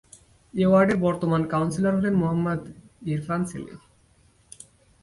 [0.53, 2.61] এ ওয়ার্ডের বর্তমান কাউন্সিলর হলেন মোহাম্মদ
[3.11, 3.79] ইরফান সেলিম।